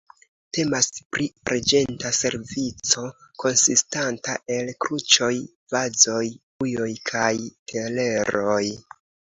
Temas 0.57 0.87
pri 1.15 1.27
arĝenta 1.51 2.11
servico 2.19 3.03
konsistanta 3.45 4.39
el 4.57 4.73
kruĉoj, 4.87 5.31
vazoj, 5.77 6.25
ujoj 6.67 6.91
kaj 7.15 7.31
teleroj. 7.75 8.63